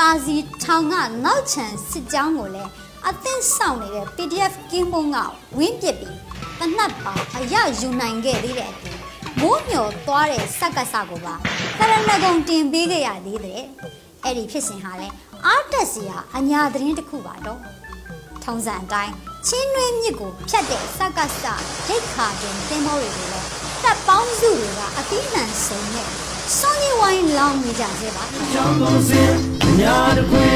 [0.00, 2.70] တာစီထောင်ကနောက်ချန်စစ်ကြောင်းကိုလည်း
[3.08, 5.16] အသင့်ဆောင်နေတဲ့ PDF ကင်းဘုံက
[5.56, 6.16] ဝင်းပစ်ပြီး
[6.58, 8.98] တနတ်ပါအရယူနိုင်ခဲ့သေးတဲ့အပြင်
[9.40, 11.34] မိုးမျောသွားတဲ့စက်ကစကိုပါ
[11.78, 13.62] တရဏဂုံတင်ပေးခဲ့ရသေးတယ်
[14.24, 15.08] အဲ့ဒီဖြစ်စဉ်ဟာလဲ
[15.46, 17.60] အားတက်စရာအညာသတင်းတစ်ခုပါတော့
[18.44, 19.12] ထုံးစံအတိုင်း
[19.46, 21.44] ချင်းနှွေးမြစ်ကိုဖြတ်တဲ့စက္ကစ
[21.86, 23.48] ဒိတ်ခါတင်တင်မောတွေကိုလည်း
[23.82, 25.89] တပ်ပေါင်းစုတွေကအသီးနှံဆုံးနဲ့စော
[27.12, 29.32] င်းရီဝိုင်းလောင်းနေကြသေးပါကြောင်းကုန်စင်
[29.80, 30.48] ညာတခွေ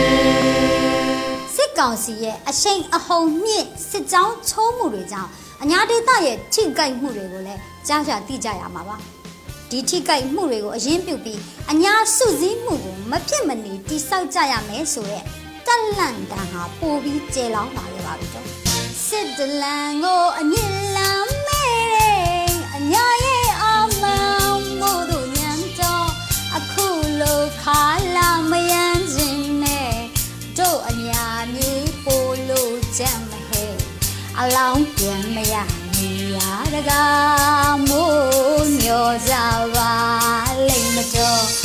[1.55, 5.31] စစ်ကောင်စီရဲ့အရှိန်အဟုန်မြင့်စစ်ကြောင်းချိုးမှုတွေကြောင့်
[5.62, 8.97] အညာဒေသရဲ့ထိကြိုက်မှုတွေကိုလည်းကြားကြသိကြရမှာပါ
[9.71, 11.40] ဒီထိကြိုက်မှုတွေကိုအရင်ပြုတ်ပြီး
[11.73, 15.23] အညာစုစည်းမှုကိုမဖြစ်မနေတိဆောက်ကြရမယ်ဆိုတဲ့
[15.67, 18.47] တက်လန့်တန်ဟာပိုပြီးကျေလောင်းလာခဲ့ပါပြီတော့
[19.07, 21.62] စစ်တလန်ကိုအမြင့်လမ်းမဲ
[21.95, 22.14] တဲ့
[22.77, 23.34] အညာရဲ့
[27.68, 27.85] ခါ
[28.16, 29.94] လာမယမ်းခြင်းနဲ့
[30.59, 33.74] တို့အညာမျိုးပို့လို့ကြမ်းမဟဲ့
[34.38, 35.55] အလောင်းပြန်မရ
[35.94, 36.38] နေရ
[36.74, 39.35] တကားမို့မျောကြ
[39.74, 39.92] ပါ
[40.68, 41.63] လိမ့်မတော်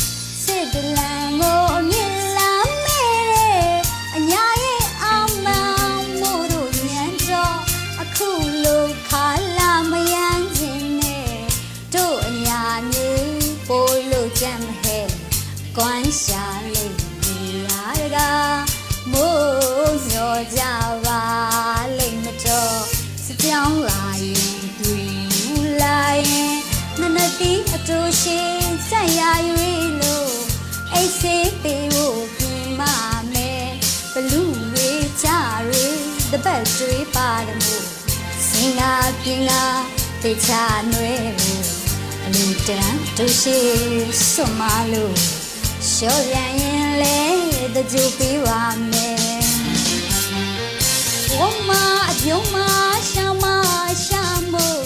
[38.79, 39.63] ပါတယ်မို့စင်ကာပြင်ကာ
[40.23, 41.65] တေချာနွဲဖို့
[42.23, 43.57] အလညီတန်တို့ရှိ
[44.31, 44.61] စွမ
[44.91, 45.15] လို့
[45.91, 47.19] ရှော့ပြန်ရင်လေ
[47.75, 48.61] တကြူပေးပါ
[48.91, 49.17] မယ်
[51.37, 51.69] ဝမ
[52.09, 52.57] အပြုံးမ
[53.09, 53.45] ရှာမ
[54.05, 54.83] ရှာမို့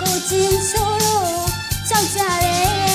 [0.00, 1.46] ကိုချင်းဆိုတော့
[1.88, 2.91] ကြောက်ကြတယ်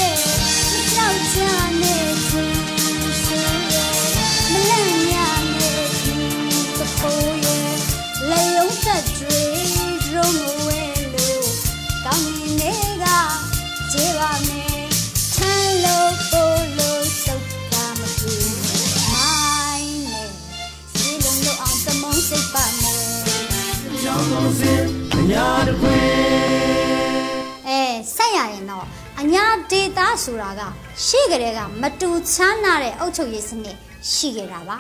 [29.21, 30.62] အညာဒေတာဆိုတာက
[31.06, 33.77] ရှိကြတဲ့ကမတူချမ်းနာတဲ့အုတ်ချုပ်ရေးစနစ်
[34.12, 34.77] ရှိကြတာပါ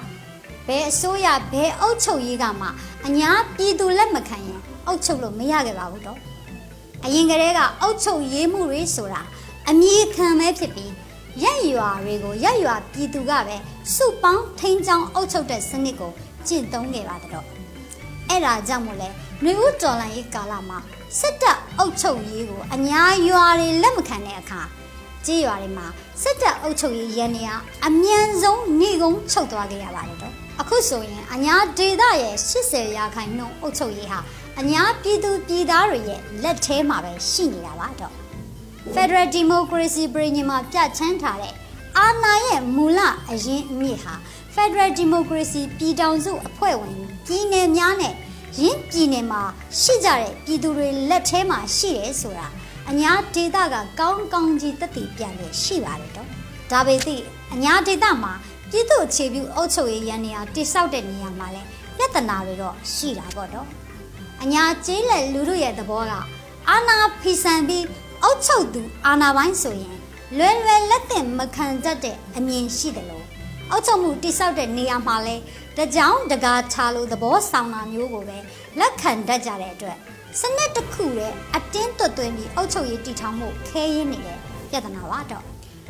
[0.67, 2.67] ဘယ်အစိုးရဘယ်အုတ်ချုပ်ရေးကမှ
[3.05, 6.19] အညာပြည်သူလက်မခံရင်အုတ်ချုပ်လို့မရခဲ့ပါဘူးတော့
[7.05, 9.21] အရင်ကတည်းကအုတ်ချုပ်ရေးမှုတွေဆိုတာ
[9.69, 10.91] အမြင့်ခံပဲဖြစ်ပြီး
[11.43, 13.55] ရက်ရွာတွေကိုရက်ရွာပြည်သူကပဲ
[13.95, 16.11] စုပေါင်းထိန်းချောင်းအုတ်ချုပ်တဲ့စနစ်ကို
[16.47, 17.45] ကျင့်သုံးခဲ့ပါတော့
[18.29, 19.09] အဲ့ဒါကြောင့်မို့လဲ
[19.41, 20.79] ຫນွေဦးတော်လန်ရေးကာလမှာ
[21.19, 24.61] စစ်တပ်အုပ်ချုပ်ရေးကိုအညာရွာတွေလက်မခံတဲ့အခါ
[25.25, 25.87] ကြေးရွာတွေမှာ
[26.21, 27.49] စစ်တပ်အုပ်ချုပ်ရေးရန်နေရ
[27.87, 34.19] အမြန်ဆုံးနေကုန်းချုပ်သွားခဲ့ရပါတယ်တော့အခုဆိုရင်အညာဒေသရဲ့80ရာခိုင်နှုန်းအုပ်ချုပ်ရေးဟာ
[34.59, 38.13] အညာပြည်သူပြည်သားတွေရဲ့လက်ထဲမှာပဲရှိနေတာပါတော့
[38.93, 41.53] Federal Democracy ပြည်ညမှာပြဋ္ဌာန်းထားတဲ့
[41.97, 42.99] အာဏာရဲ့မူလ
[43.31, 44.13] အရင်အမြစ်ဟာ
[44.55, 48.13] Federal Democracy ပြည်ထောင်စုအဖွဲ့ဝင်ပြည်နယ်များနဲ့
[48.61, 49.41] ရင်းပြည်နယ်မှာ
[49.79, 52.47] ရှိကြတဲ့ပြည်သူတွေလက်ထဲမှာရှိတယ်ဆိုတာ
[52.89, 56.27] အညာဒေတာကကောင်းကောင်းကြီးတည်ပြန်ရရှိပါတယ်တော့
[56.71, 58.33] ဒါပေသည့်အညာဒေတာမှာ
[58.71, 61.61] ပြည်သူအခြေပြုအုပ်ချုပ်ရေးရန်နေရာတိစောက်တဲ့နေရာမှာလဲ
[61.97, 63.67] ပြဿနာတွေတော့ရှိတာပေါ့တော့
[64.43, 66.13] အညာကျေးလက်လူတို့ရဲ့သဘောက
[66.69, 67.85] အာနာဖီဆန်ပြီး
[68.23, 69.97] အုပ်ချုပ်သူအာနာပိုင်းဆိုရင်
[70.37, 73.25] လွယ်လွယ်လက်တင်မခံတတ်တဲ့အမြင်ရှိတယ်လို့
[73.71, 75.35] အောက်ချုပ်မှုတိဆောက်တဲ့နေရာမှာလဲ
[75.77, 78.37] တကြောင်တကားချလို့သဘောဆောင်တာမျိုးကိုပဲ
[78.79, 79.97] လက်ခံတတ်ကြတဲ့အတွက်
[80.39, 84.37] စနစ်တစ်ခုရဲ့အတင်းတွတ်သွင်းပြီးအုပ်ချုပ်ရေးတည်ထောင်မှုခဲရင်းနေတဲ့
[84.69, 85.43] ပြဿနာပါတော့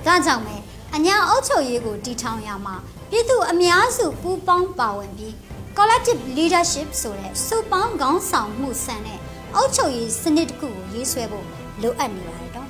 [0.05, 0.55] ဒါကြောင့်ပဲ
[0.95, 2.75] အညာအုပ်ချုပ်ရေးကိုတည်ထောင်ရမှာ
[3.09, 5.33] ပြည်သူအများစုပူးပေါင်းပါဝင်ပြီး
[5.77, 9.19] collective leadership ဆိုတဲ့စုပေါင်းခေါင်းဆောင်မှုဆန်တဲ့
[9.55, 11.45] အုပ်ချုပ်ရေးစနစ်တစ်ခုကိုရေးဆွဲဖို့
[11.81, 12.67] လိုအပ်နေပါတယ်တော့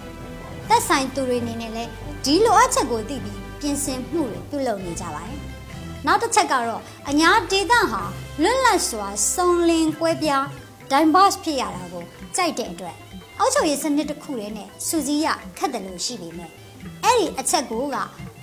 [0.70, 1.92] သက်ဆိုင်သူတွေအနေနဲ့လည်း
[2.26, 5.47] ဒီလိုအပ်ချက်ကိုသိပြီးပြင်ဆင်မှုတွေပြုလုပ်နေကြပါတယ်
[6.08, 8.02] နောက်တစ်ချက်ကတော့အညာဒေတာဟာ
[8.44, 10.46] လွတ်လပ်စွာစုံလင်ကွဲပြား
[10.92, 12.04] diverse ဖြစ်ရတာကို
[12.36, 12.96] ကြိုက်တဲ့အတွက်
[13.40, 16.52] အောက်ချုပ်ရေးစနစ်တစ်ခုတည်းနဲ့စူးစီးရခက်တယ်လို့ရှိပေမဲ့
[17.04, 17.96] အဲ့ဒီအချက်ကိုက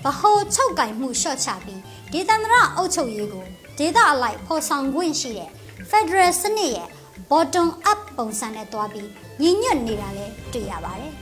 [0.03, 3.45] ဗဟိုချုပ်ကင်မှုရှော့ချပြီးဒေသန္တရအုပ်ချုပ်ရေးကို
[3.77, 5.49] ဒေသအလိုက်ဖော်ဆောင်ခွင့်ရှိတဲ့
[5.89, 6.89] Federal စနစ်ရဲ့
[7.31, 9.09] bottom up ပုံစံနဲ့တွားပြီး
[9.41, 11.13] ညီညွတ်နေတာလည်းတွေ့ရပါတယ်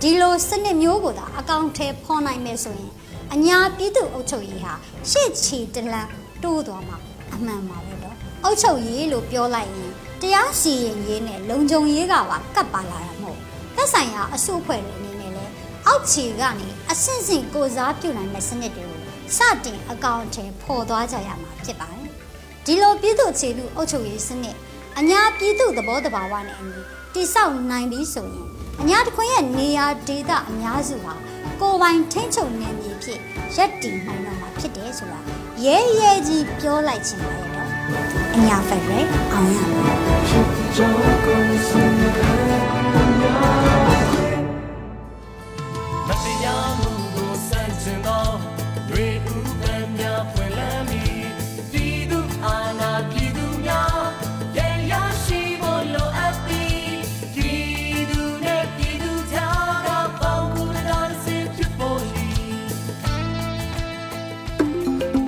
[0.00, 2.92] ဒီလိုစနစ်မျိုးကိုသာအကောင့်ထဲဖော်နိုင်မယ်ဆိုရင်
[3.34, 4.74] အညာပြည်သူအုပ်ချုပ်ရေးဟာ
[5.10, 6.08] ရှေ့ချီတလန်
[6.42, 6.96] တိုးသွားမှာ
[7.34, 13.38] အမှန်ပါပဲတော့အုပ်ချုပ်ရေးလို့ပြောလိုက်ရင်တရားစီရင်ရေးနဲ့လုံခြုံရေးကပါကပ်ပါလာတာမဟုတ်
[13.76, 15.52] သက်ဆိုင်ရာအစုအဖွဲ့တွေအနေနဲ့လည်း
[15.86, 19.00] အောက်ခြေကနေအဆင့်ဆင့်ကိုစားပြုနိုင်တဲ့စနစ်တွေကို
[19.36, 22.10] စတင်အကောင့်ထဲပေါ်သွားကြရမှာဖြစ်ပါတယ်
[22.64, 24.56] ဒီလိုပြည်သူအခြေပြုအုပ်ချုပ်ရေးစနစ်
[24.98, 26.80] အညာပြည်သူသဘောတဘာဝနဲ့အညီ
[27.14, 28.46] တိဆောက်နိုင်ပြီးဆိုရင်
[28.80, 31.14] အညာတခွင်ရဲ့နေရာဒေသအများစုဟာ
[31.60, 33.18] ကိုယ်ပိုင်ထိန်းချုပ်နေမြေ ဖြစ်
[33.56, 35.18] ရက်တည်နိုင်တော့မှာဖြစ်တယ်ဆိုတာ
[35.64, 37.68] ရဲရဲကြီးပြောလိုက်ချင်ပါတယ်တော့
[38.34, 38.98] အညာဖက်ရဲ
[39.32, 39.66] အောင်ရမ